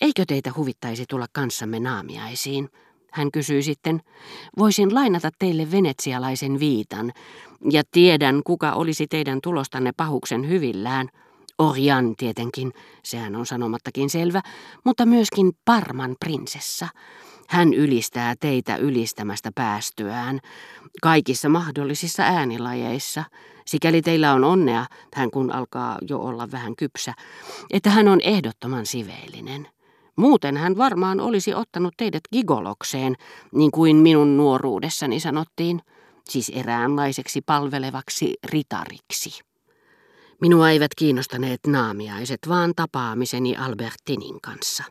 Eikö 0.00 0.24
teitä 0.28 0.52
huvittaisi 0.56 1.04
tulla 1.08 1.26
kanssamme 1.32 1.80
naamiaisiin? 1.80 2.68
Hän 3.12 3.30
kysyi 3.30 3.62
sitten, 3.62 4.00
voisin 4.58 4.94
lainata 4.94 5.30
teille 5.38 5.70
venetsialaisen 5.70 6.60
viitan, 6.60 7.12
ja 7.70 7.82
tiedän, 7.90 8.40
kuka 8.46 8.72
olisi 8.72 9.06
teidän 9.06 9.38
tulostanne 9.42 9.92
pahuksen 9.96 10.48
hyvillään. 10.48 11.08
Orjan 11.58 12.16
tietenkin, 12.16 12.72
sehän 13.02 13.36
on 13.36 13.46
sanomattakin 13.46 14.10
selvä, 14.10 14.42
mutta 14.84 15.06
myöskin 15.06 15.52
Parman 15.64 16.16
prinsessa. 16.20 16.88
Hän 17.48 17.74
ylistää 17.74 18.34
teitä 18.40 18.76
ylistämästä 18.76 19.50
päästyään, 19.54 20.40
kaikissa 21.02 21.48
mahdollisissa 21.48 22.22
äänilajeissa. 22.22 23.24
Sikäli 23.66 24.02
teillä 24.02 24.32
on 24.32 24.44
onnea, 24.44 24.86
hän 25.14 25.30
kun 25.30 25.52
alkaa 25.52 25.98
jo 26.08 26.18
olla 26.18 26.50
vähän 26.50 26.76
kypsä, 26.76 27.14
että 27.70 27.90
hän 27.90 28.08
on 28.08 28.20
ehdottoman 28.20 28.86
siveellinen. 28.86 29.68
Muuten 30.16 30.56
hän 30.56 30.76
varmaan 30.76 31.20
olisi 31.20 31.54
ottanut 31.54 31.94
teidät 31.96 32.20
gigolokseen, 32.32 33.16
niin 33.52 33.70
kuin 33.70 33.96
minun 33.96 34.36
nuoruudessani 34.36 35.20
sanottiin, 35.20 35.80
siis 36.28 36.52
eräänlaiseksi 36.54 37.40
palvelevaksi 37.40 38.34
ritariksi. 38.44 39.40
Minua 40.40 40.70
eivät 40.70 40.94
kiinnostaneet 40.96 41.60
naamiaiset, 41.66 42.38
vaan 42.48 42.72
tapaamiseni 42.76 43.56
Albertinin 43.56 44.40
kanssa. 44.40 44.84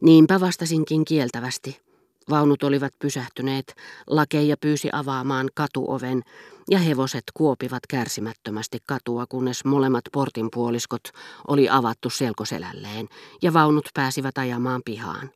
Niinpä 0.00 0.40
vastasinkin 0.40 1.04
kieltävästi. 1.04 1.85
Vaunut 2.30 2.62
olivat 2.62 2.92
pysähtyneet, 2.98 3.74
lakeja 4.06 4.56
pyysi 4.60 4.88
avaamaan 4.92 5.48
katuoven 5.54 6.22
ja 6.70 6.78
hevoset 6.78 7.24
kuopivat 7.34 7.82
kärsimättömästi 7.88 8.78
katua, 8.86 9.26
kunnes 9.28 9.64
molemmat 9.64 10.04
portinpuoliskot 10.12 11.02
oli 11.48 11.68
avattu 11.68 12.10
selkoselälleen 12.10 13.08
ja 13.42 13.52
vaunut 13.52 13.88
pääsivät 13.94 14.38
ajamaan 14.38 14.82
pihaan. 14.84 15.30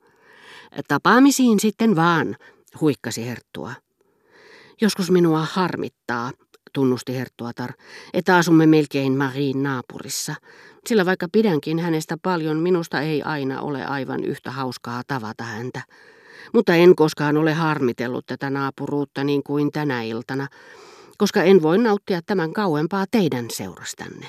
Tapaamisiin 0.89 1.61
sitten 1.61 1.97
vaan, 1.97 2.37
huikkasi 2.81 3.27
Herttua. 3.27 3.73
Joskus 4.81 5.11
minua 5.11 5.47
harmittaa, 5.53 6.31
tunnusti 6.73 7.14
Herttuatar, 7.14 7.73
että 8.12 8.36
asumme 8.36 8.67
melkein 8.67 9.17
Mariin 9.17 9.62
naapurissa, 9.62 10.34
sillä 10.86 11.07
vaikka 11.07 11.27
pidänkin 11.33 11.79
hänestä 11.79 12.17
paljon, 12.23 12.57
minusta 12.57 13.01
ei 13.01 13.23
aina 13.23 13.61
ole 13.61 13.86
aivan 13.86 14.25
yhtä 14.25 14.51
hauskaa 14.51 15.03
tavata 15.07 15.45
häntä. 15.45 15.83
Mutta 16.55 16.74
en 16.74 16.96
koskaan 16.96 17.36
ole 17.36 17.52
harmitellut 17.52 18.27
tätä 18.27 18.50
naapuruutta 18.50 19.24
niin 19.24 19.42
kuin 19.42 19.70
tänä 19.70 20.02
iltana, 20.02 20.48
koska 21.19 21.42
en 21.42 21.62
voi 21.62 21.78
nauttia 21.78 22.20
tämän 22.27 22.52
kauempaa 22.52 23.05
teidän 23.10 23.46
seurastanne. 23.52 24.27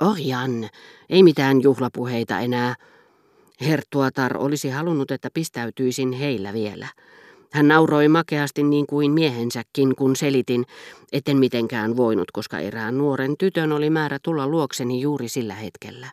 Orjan, 0.00 0.68
ei 1.10 1.22
mitään 1.22 1.62
juhlapuheita 1.62 2.40
enää. 2.40 2.74
Herttuatar 3.60 4.36
olisi 4.36 4.68
halunnut, 4.68 5.10
että 5.10 5.28
pistäytyisin 5.34 6.12
heillä 6.12 6.52
vielä. 6.52 6.88
Hän 7.52 7.68
nauroi 7.68 8.08
makeasti 8.08 8.62
niin 8.62 8.86
kuin 8.86 9.12
miehensäkin, 9.12 9.96
kun 9.96 10.16
selitin, 10.16 10.64
etten 11.12 11.36
mitenkään 11.36 11.96
voinut, 11.96 12.30
koska 12.30 12.58
erään 12.58 12.98
nuoren 12.98 13.36
tytön 13.38 13.72
oli 13.72 13.90
määrä 13.90 14.18
tulla 14.22 14.46
luokseni 14.46 15.00
juuri 15.00 15.28
sillä 15.28 15.54
hetkellä. 15.54 16.06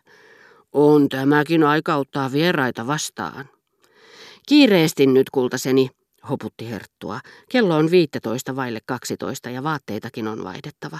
On 0.72 1.08
tämäkin 1.08 1.64
aika 1.64 1.96
ottaa 1.96 2.32
vieraita 2.32 2.86
vastaan. 2.86 3.44
Kiireesti 4.46 5.06
nyt, 5.06 5.30
kultaseni, 5.30 5.90
hoputti 6.30 6.70
Herttua. 6.70 7.20
Kello 7.50 7.76
on 7.76 7.90
viittetoista 7.90 8.56
vaille 8.56 8.80
kaksitoista 8.86 9.50
ja 9.50 9.62
vaatteitakin 9.62 10.28
on 10.28 10.44
vaihdettava. 10.44 10.98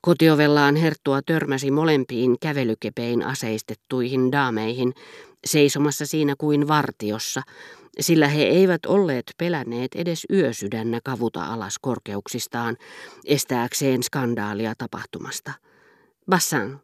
Kotiovellaan 0.00 0.76
Herttua 0.76 1.20
törmäsi 1.26 1.70
molempiin 1.70 2.36
kävelykepein 2.40 3.26
aseistettuihin 3.26 4.32
daameihin, 4.32 4.92
seisomassa 5.46 6.06
siinä 6.06 6.34
kuin 6.38 6.68
vartiossa, 6.68 7.42
sillä 8.00 8.28
he 8.28 8.42
eivät 8.42 8.86
olleet 8.86 9.34
pelänneet 9.38 9.94
edes 9.94 10.26
yösydännä 10.32 11.00
kavuta 11.04 11.44
alas 11.44 11.78
korkeuksistaan, 11.78 12.76
estääkseen 13.24 14.02
skandaalia 14.02 14.74
tapahtumasta. 14.78 15.52
Bassan, 16.30 16.80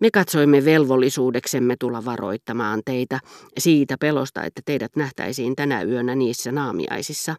me 0.00 0.10
katsoimme 0.10 0.64
velvollisuudeksemme 0.64 1.76
tulla 1.80 2.04
varoittamaan 2.04 2.82
teitä 2.84 3.20
siitä 3.58 3.96
pelosta, 4.00 4.44
että 4.44 4.62
teidät 4.64 4.96
nähtäisiin 4.96 5.56
tänä 5.56 5.82
yönä 5.82 6.14
niissä 6.14 6.52
naamiaisissa. 6.52 7.36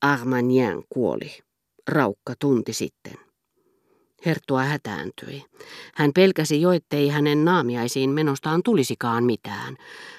Armagnan 0.00 0.82
kuoli. 0.88 1.38
Raukka 1.88 2.34
tunti 2.38 2.72
sitten. 2.72 3.14
Herttua 4.26 4.62
hätääntyi. 4.62 5.44
Hän 5.94 6.12
pelkäsi 6.14 6.60
jo, 6.60 6.72
ettei 6.72 7.08
hänen 7.08 7.44
naamiaisiin 7.44 8.10
menostaan 8.10 8.62
tulisikaan 8.62 9.24
mitään, 9.24 9.76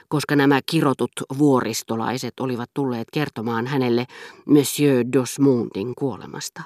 koska 0.08 0.36
nämä 0.36 0.60
kirotut 0.66 1.12
vuoristolaiset 1.38 2.40
olivat 2.40 2.70
tulleet 2.74 3.08
kertomaan 3.14 3.68
hänelle 3.68 4.06
Monsieur 4.46 5.06
Dosmundin 5.14 5.94
kuolemasta. 5.98 6.62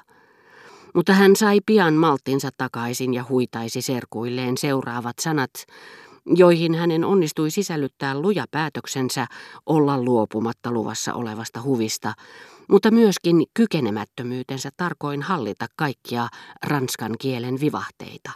Mutta 0.95 1.13
hän 1.13 1.35
sai 1.35 1.59
pian 1.65 1.93
malttinsa 1.93 2.49
takaisin 2.57 3.13
ja 3.13 3.25
huitaisi 3.29 3.81
serkuilleen 3.81 4.57
seuraavat 4.57 5.19
sanat, 5.21 5.51
joihin 6.25 6.75
hänen 6.75 7.03
onnistui 7.05 7.51
sisällyttää 7.51 8.19
luja 8.19 8.45
päätöksensä 8.51 9.27
olla 9.65 10.03
luopumatta 10.03 10.71
luvassa 10.71 11.13
olevasta 11.13 11.61
huvista, 11.61 12.13
mutta 12.69 12.91
myöskin 12.91 13.43
kykenemättömyytensä 13.53 14.69
tarkoin 14.77 15.21
hallita 15.21 15.65
kaikkia 15.75 16.27
ranskan 16.65 17.15
kielen 17.19 17.59
vivahteita. 17.59 18.31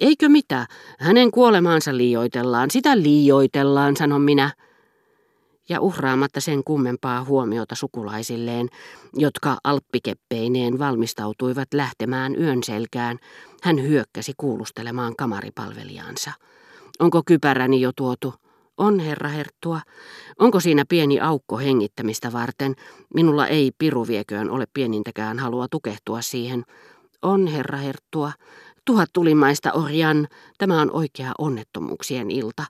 Eikö 0.00 0.28
mitä, 0.28 0.66
hänen 0.98 1.30
kuolemaansa 1.30 1.96
liioitellaan, 1.96 2.70
sitä 2.70 2.98
liioitellaan, 3.02 3.96
sanon 3.96 4.22
minä 4.22 4.50
ja 5.68 5.80
uhraamatta 5.80 6.40
sen 6.40 6.64
kummempaa 6.64 7.24
huomiota 7.24 7.74
sukulaisilleen, 7.74 8.68
jotka 9.14 9.56
alppikeppeineen 9.64 10.78
valmistautuivat 10.78 11.68
lähtemään 11.74 12.40
yön 12.40 12.62
selkään, 12.62 13.18
hän 13.62 13.82
hyökkäsi 13.82 14.32
kuulustelemaan 14.36 15.16
kamaripalvelijaansa. 15.16 16.32
Onko 16.98 17.22
kypäräni 17.26 17.80
jo 17.80 17.92
tuotu? 17.96 18.34
On, 18.78 19.00
herra 19.00 19.28
Herttua. 19.28 19.80
Onko 20.38 20.60
siinä 20.60 20.84
pieni 20.88 21.20
aukko 21.20 21.58
hengittämistä 21.58 22.32
varten? 22.32 22.74
Minulla 23.14 23.46
ei 23.46 23.72
piruvieköön 23.78 24.50
ole 24.50 24.64
pienintäkään 24.74 25.38
halua 25.38 25.66
tukehtua 25.70 26.22
siihen. 26.22 26.64
On, 27.22 27.46
herra 27.46 27.78
Herttua. 27.78 28.32
Tuhat 28.84 29.10
tulimaista 29.12 29.72
orjan, 29.72 30.28
tämä 30.58 30.80
on 30.80 30.90
oikea 30.90 31.32
onnettomuuksien 31.38 32.30
ilta. 32.30 32.62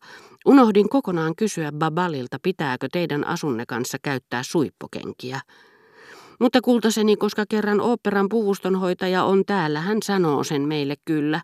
Unohdin 0.46 0.88
kokonaan 0.88 1.36
kysyä 1.36 1.72
Babalilta, 1.72 2.38
pitääkö 2.42 2.88
teidän 2.92 3.26
asunne 3.26 3.64
kanssa 3.68 3.98
käyttää 4.02 4.42
suippokenkiä. 4.42 5.40
Mutta 6.40 6.60
kultaseni, 6.60 7.16
koska 7.16 7.44
kerran 7.48 7.80
oopperan 7.80 8.28
puvustonhoitaja 8.28 9.24
on 9.24 9.44
täällä, 9.46 9.80
hän 9.80 10.02
sanoo 10.02 10.44
sen 10.44 10.62
meille 10.62 10.94
kyllä. 11.04 11.40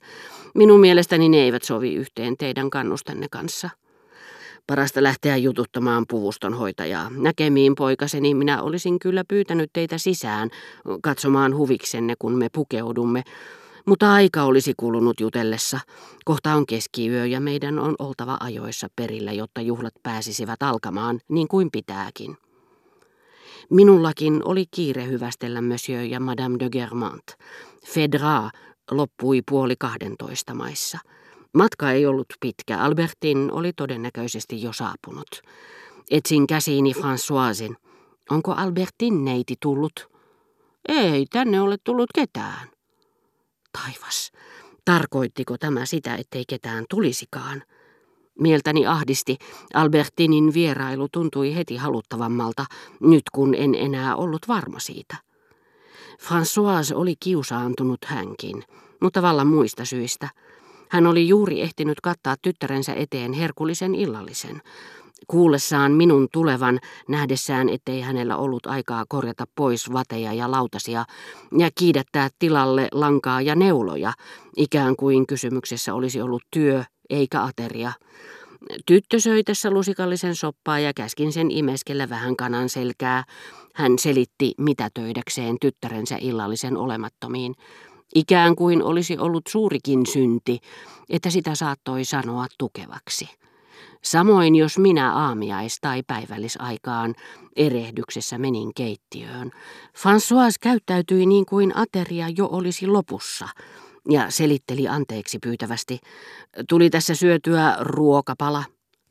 Minun 0.55 0.81
mielestäni 0.81 1.29
ne 1.29 1.37
eivät 1.37 1.63
sovi 1.63 1.95
yhteen 1.95 2.37
teidän 2.37 2.71
kannustenne 2.71 3.27
kanssa. 3.31 3.71
Parasta 4.67 5.03
lähteä 5.03 5.37
jututtamaan 5.37 6.05
puvustonhoitajaa. 6.09 7.11
Näkemiin 7.11 7.75
poikaseni 7.75 8.35
minä 8.35 8.63
olisin 8.63 8.99
kyllä 8.99 9.25
pyytänyt 9.29 9.71
teitä 9.73 9.99
sisään 9.99 10.51
katsomaan 11.03 11.57
huviksenne, 11.57 12.15
kun 12.19 12.39
me 12.39 12.49
pukeudumme, 12.53 13.23
mutta 13.87 14.13
aika 14.13 14.43
olisi 14.43 14.75
kulunut 14.77 15.21
jutellessa. 15.21 15.81
Kohta 16.25 16.55
on 16.55 16.67
keskiyö 16.67 17.27
ja 17.27 17.41
meidän 17.41 17.79
on 17.79 17.95
oltava 17.99 18.37
ajoissa 18.41 18.89
perillä, 18.97 19.33
jotta 19.33 19.61
juhlat 19.61 19.95
pääsisivät 20.03 20.63
alkamaan 20.63 21.21
niin 21.29 21.49
kuin 21.49 21.71
pitääkin. 21.71 22.37
Minullakin 23.71 24.41
oli 24.45 24.65
kiire 24.71 25.07
hyvästellä 25.07 25.61
Monsieur 25.61 26.05
ja 26.05 26.21
Madame 26.21 26.59
de 26.59 26.71
Germant. 26.71 27.25
Fedra 27.87 28.51
loppui 28.91 29.43
puoli 29.51 29.75
kahdentoista 29.79 30.55
maissa. 30.55 30.99
Matka 31.55 31.91
ei 31.91 32.07
ollut 32.07 32.27
pitkä. 32.41 32.79
Albertin 32.79 33.53
oli 33.53 33.73
todennäköisesti 33.73 34.63
jo 34.63 34.73
saapunut. 34.73 35.43
Etsin 36.11 36.47
käsiini 36.47 36.93
Françoisin. 36.93 37.77
Onko 38.31 38.53
Albertin 38.53 39.25
neiti 39.25 39.55
tullut? 39.63 40.11
Ei 40.89 41.27
tänne 41.27 41.61
ole 41.61 41.77
tullut 41.85 42.11
ketään. 42.15 42.69
Taivas, 43.73 44.33
tarkoittiko 44.85 45.59
tämä 45.59 45.87
sitä, 45.87 46.15
ettei 46.15 46.45
ketään 46.49 46.85
tulisikaan? 46.91 47.63
Mieltäni 48.39 48.87
ahdisti. 48.87 49.39
Albertinin 49.75 50.55
vierailu 50.55 51.09
tuntui 51.13 51.55
heti 51.57 51.77
haluttavammalta, 51.77 52.65
nyt 53.01 53.23
kun 53.33 53.55
en 53.55 53.75
enää 53.75 54.17
ollut 54.17 54.49
varma 54.49 54.79
siitä. 54.79 55.17
Françoise 56.21 56.95
oli 56.95 57.15
kiusaantunut 57.21 58.05
hänkin, 58.05 58.65
mutta 59.01 59.23
vallan 59.23 59.47
muista 59.47 59.85
syistä. 59.85 60.29
Hän 60.89 61.07
oli 61.07 61.29
juuri 61.29 61.61
ehtinyt 61.61 62.01
kattaa 62.01 62.37
tyttärensä 62.43 62.95
eteen 62.95 63.33
herkullisen 63.33 63.95
illallisen. 63.95 64.63
Kuullessaan 65.27 65.93
minun 65.93 66.29
tulevan, 66.33 66.79
nähdessään, 67.09 67.69
ettei 67.69 68.01
hänellä 68.01 68.37
ollut 68.37 68.67
aikaa 68.67 69.05
korjata 69.09 69.45
pois 69.55 69.93
vateja 69.93 70.33
ja 70.33 70.51
lautasia 70.51 71.05
ja 71.59 71.71
kiidättää 71.75 72.29
tilalle 72.39 72.89
lankaa 72.93 73.43
ja 73.43 73.55
neuloja, 73.55 74.13
ikään 74.57 74.97
kuin 74.97 75.27
kysymyksessä 75.27 75.95
olisi 75.95 76.21
ollut 76.21 76.43
työ 76.51 76.85
eikä 77.11 77.43
ateria. 77.43 77.93
Tyttö 78.87 79.21
söi 79.21 79.45
tässä 79.45 79.71
lusikallisen 79.71 80.37
soppaa 80.37 80.79
ja 80.79 80.93
käskin 80.95 81.33
sen 81.33 81.51
imeskellä 81.51 82.09
vähän 82.09 82.37
kanan 82.37 82.69
selkää. 82.69 83.25
Hän 83.75 83.99
selitti 83.99 84.55
mitä 84.59 84.89
töidäkseen 84.95 85.57
tyttärensä 85.61 86.19
illallisen 86.21 86.77
olemattomiin. 86.77 87.55
Ikään 88.15 88.57
kuin 88.57 88.83
olisi 88.83 89.19
ollut 89.19 89.43
suurikin 89.49 90.07
synti, 90.07 90.59
että 91.11 91.31
sitä 91.31 91.55
saattoi 91.55 92.05
sanoa 92.05 92.47
tukevaksi. 92.59 93.29
Samoin 94.03 94.55
jos 94.55 94.79
minä 94.79 95.13
aamiais- 95.13 95.79
tai 95.81 96.03
päivällisaikaan 96.07 97.15
erehdyksessä 97.57 98.39
menin 98.39 98.75
keittiöön. 98.75 99.51
François 99.99 100.57
käyttäytyi 100.61 101.27
niin 101.27 101.47
kuin 101.47 101.77
ateria 101.77 102.27
jo 102.37 102.49
olisi 102.53 102.87
lopussa 102.87 103.49
ja 104.11 104.31
selitteli 104.31 104.89
anteeksi 104.89 105.39
pyytävästi. 105.39 105.99
Tuli 106.69 106.91
tässä 106.91 107.15
syötyä 107.15 107.77
ruokapala 107.81 108.65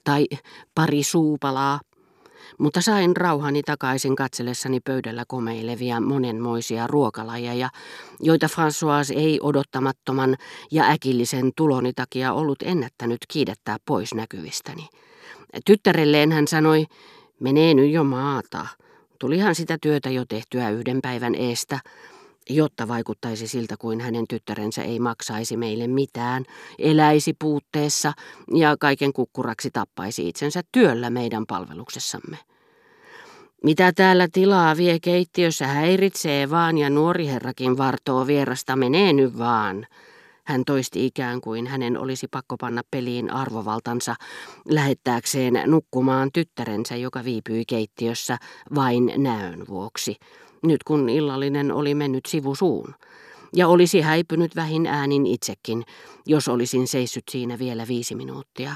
tai 0.04 0.28
pari 0.76 1.04
suupalaa 1.04 1.80
mutta 2.58 2.82
sain 2.82 3.18
rauhani 3.18 3.64
takaisin 3.64 4.16
katsellessani 4.16 4.80
pöydällä 4.80 5.24
komeilevia 5.28 6.02
monenmoisia 6.02 6.88
ruokalajeja, 6.88 7.70
joita 8.20 8.48
François 8.48 9.18
ei 9.20 9.40
odottamattoman 9.42 10.36
ja 10.72 10.84
äkillisen 10.84 11.52
tuloni 11.58 11.94
takia 11.94 12.34
ollut 12.34 12.62
ennättänyt 12.64 13.20
kiidettää 13.28 13.78
pois 13.86 14.14
näkyvistäni. 14.14 14.88
Tyttärelleen 15.66 16.32
hän 16.32 16.48
sanoi, 16.48 16.86
menee 17.40 17.74
nyt 17.74 17.92
jo 17.92 18.04
maata. 18.04 18.68
Tulihan 19.20 19.56
sitä 19.56 19.78
työtä 19.82 20.10
jo 20.10 20.26
tehtyä 20.26 20.70
yhden 20.70 21.00
päivän 21.02 21.36
eestä, 21.36 21.80
jotta 22.56 22.88
vaikuttaisi 22.88 23.48
siltä 23.48 23.76
kuin 23.80 24.02
hänen 24.02 24.26
tyttärensä 24.30 24.84
ei 24.84 25.00
maksaisi 25.00 25.58
meille 25.58 25.88
mitään, 25.88 26.46
eläisi 26.80 27.34
puutteessa 27.40 28.14
ja 28.56 28.78
kaiken 28.80 29.14
kukkuraksi 29.14 29.72
tappaisi 29.72 30.28
itsensä 30.30 30.62
työllä 30.72 31.10
meidän 31.10 31.46
palveluksessamme. 31.46 32.38
Mitä 33.64 33.92
täällä 33.92 34.28
tilaa 34.32 34.78
vie 34.78 35.00
keittiössä 35.00 35.68
häiritsee 35.68 36.50
vaan 36.50 36.78
ja 36.78 36.90
nuori 36.90 37.28
herrakin 37.28 37.78
vartoo 37.78 38.28
vierasta 38.28 38.76
menee 38.76 39.14
nyt 39.14 39.38
vaan. 39.38 39.88
Hän 40.44 40.66
toisti 40.66 41.06
ikään 41.06 41.42
kuin 41.42 41.68
hänen 41.68 41.98
olisi 41.98 42.28
pakko 42.28 42.58
panna 42.58 42.82
peliin 42.92 43.32
arvovaltansa 43.32 44.16
lähettääkseen 44.66 45.62
nukkumaan 45.66 46.30
tyttärensä, 46.34 46.96
joka 46.96 47.24
viipyi 47.24 47.64
keittiössä 47.66 48.38
vain 48.76 49.14
näön 49.18 49.64
vuoksi, 49.70 50.16
nyt 50.64 50.84
kun 50.84 51.10
illallinen 51.10 51.72
oli 51.72 51.96
mennyt 51.96 52.26
sivusuun. 52.26 52.96
Ja 53.56 53.68
olisi 53.68 54.02
häipynyt 54.02 54.56
vähin 54.56 54.88
äänin 54.88 55.26
itsekin, 55.26 55.84
jos 56.26 56.48
olisin 56.48 56.88
seissyt 56.88 57.24
siinä 57.32 57.60
vielä 57.60 57.88
viisi 57.88 58.16
minuuttia. 58.16 58.76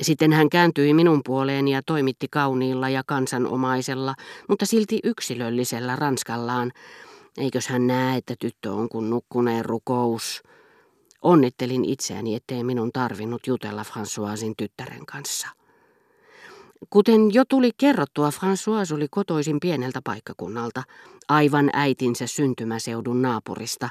Sitten 0.00 0.32
hän 0.32 0.50
kääntyi 0.50 0.94
minun 0.94 1.20
puoleen 1.24 1.68
ja 1.68 1.82
toimitti 1.82 2.26
kauniilla 2.30 2.88
ja 2.88 3.02
kansanomaisella, 3.06 4.14
mutta 4.48 4.66
silti 4.66 4.98
yksilöllisellä 5.04 5.96
ranskallaan. 5.96 6.72
Eikös 7.38 7.68
hän 7.68 7.86
näe, 7.86 8.16
että 8.16 8.34
tyttö 8.38 8.72
on 8.72 8.88
kun 8.88 9.10
nukkuneen 9.10 9.64
rukous. 9.64 10.42
Onnittelin 11.22 11.84
itseäni, 11.84 12.34
ettei 12.34 12.64
minun 12.64 12.92
tarvinnut 12.92 13.46
jutella 13.46 13.82
Françoisin 13.82 14.54
tyttären 14.56 15.06
kanssa. 15.06 15.48
Kuten 16.90 17.34
jo 17.34 17.44
tuli 17.48 17.70
kerrottua, 17.76 18.30
François 18.30 18.94
oli 18.94 19.06
kotoisin 19.10 19.60
pieneltä 19.60 20.00
paikkakunnalta, 20.04 20.82
aivan 21.28 21.70
äitinsä 21.72 22.26
syntymäseudun 22.26 23.22
naapurista, 23.22 23.88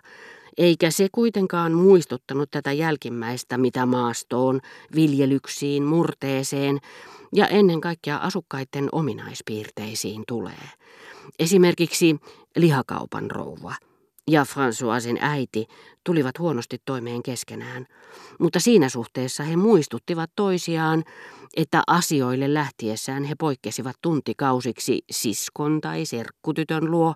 eikä 0.58 0.92
se 0.92 1.08
kuitenkaan 1.12 1.72
muistuttanut 1.72 2.52
tätä 2.52 2.72
jälkimmäistä, 2.72 3.58
mitä 3.58 3.86
maastoon, 3.86 4.60
viljelyksiin, 4.96 5.84
murteeseen 5.84 6.80
ja 7.36 7.48
ennen 7.48 7.82
kaikkea 7.82 8.18
asukkaiden 8.18 8.90
ominaispiirteisiin 8.92 10.24
tulee. 10.28 10.70
Esimerkiksi 11.40 12.16
lihakaupan 12.56 13.32
rouva– 13.32 13.76
ja 14.28 14.44
Françoisin 14.44 15.18
äiti 15.22 15.66
tulivat 16.04 16.40
huonosti 16.40 16.78
toimeen 16.86 17.24
keskenään, 17.24 17.86
mutta 18.40 18.60
siinä 18.60 18.90
suhteessa 18.90 19.44
he 19.44 19.56
muistuttivat 19.56 20.30
toisiaan, 20.36 21.04
että 21.58 21.84
asioille 21.88 22.54
lähtiessään 22.54 23.24
he 23.24 23.36
poikkesivat 23.40 23.96
tuntikausiksi 24.02 25.02
siskon 25.12 25.82
tai 25.82 26.06
serkkutytön 26.06 26.92
luo, 26.92 27.16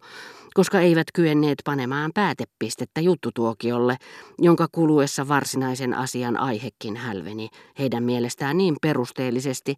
koska 0.54 0.80
eivät 0.80 1.08
kyenneet 1.14 1.58
panemaan 1.66 2.12
päätepistettä 2.14 3.02
juttutuokiolle, 3.02 3.98
jonka 4.40 4.68
kuluessa 4.72 5.28
varsinaisen 5.28 5.94
asian 5.94 6.38
aihekin 6.38 6.96
hälveni 6.96 7.50
heidän 7.80 8.04
mielestään 8.04 8.58
niin 8.58 8.76
perusteellisesti, 8.82 9.76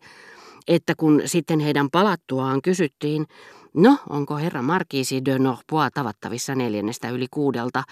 että 0.67 0.94
kun 0.97 1.21
sitten 1.25 1.59
heidän 1.59 1.89
palattuaan 1.89 2.61
kysyttiin, 2.61 3.25
No, 3.73 3.97
onko 4.09 4.38
herra 4.38 4.61
Markiisi 4.61 5.25
de 5.25 5.39
Norpois 5.39 5.91
tavattavissa 5.94 6.56
neljännestä 6.56 7.09
yli 7.09 7.27
kuudelta? 7.31 7.83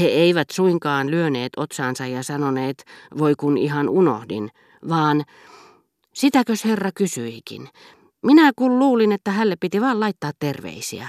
He 0.00 0.06
eivät 0.06 0.50
suinkaan 0.50 1.10
lyöneet 1.10 1.52
otsaansa 1.56 2.06
ja 2.06 2.22
sanoneet, 2.22 2.84
voi 3.18 3.34
kun 3.34 3.58
ihan 3.58 3.88
unohdin, 3.88 4.50
vaan 4.88 5.24
sitäkös 6.14 6.64
herra 6.64 6.90
kysyikin. 6.94 7.68
Minä 8.22 8.50
kun 8.56 8.78
luulin, 8.78 9.12
että 9.12 9.30
hälle 9.30 9.56
piti 9.60 9.80
vaan 9.80 10.00
laittaa 10.00 10.32
terveisiä. 10.38 11.08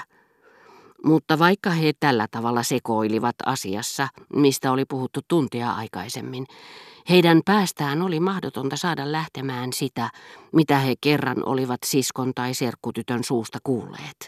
Mutta 1.06 1.40
vaikka 1.40 1.70
he 1.70 1.94
tällä 2.00 2.28
tavalla 2.32 2.64
sekoilivat 2.64 3.36
asiassa, 3.46 4.08
mistä 4.36 4.72
oli 4.72 4.86
puhuttu 4.86 5.20
tuntia 5.28 5.72
aikaisemmin, 5.72 6.46
heidän 7.10 7.42
päästään 7.46 8.02
oli 8.02 8.20
mahdotonta 8.20 8.78
saada 8.78 9.12
lähtemään 9.12 9.74
sitä, 9.74 10.10
mitä 10.52 10.80
he 10.80 10.96
kerran 11.02 11.46
olivat 11.46 11.80
siskon 11.86 12.34
tai 12.36 12.54
serkkutytön 12.54 13.24
suusta 13.24 13.60
kuulleet. 13.64 14.18